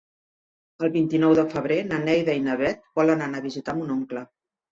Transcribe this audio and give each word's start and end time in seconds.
El 0.85 0.89
vint-i-nou 0.95 1.33
de 1.39 1.43
febrer 1.51 1.77
na 1.91 1.99
Neida 2.07 2.35
i 2.39 2.43
na 2.47 2.57
Bet 2.63 2.81
volen 3.01 3.21
anar 3.27 3.43
a 3.43 3.47
visitar 3.47 3.79
mon 3.83 3.93
oncle. 3.99 4.27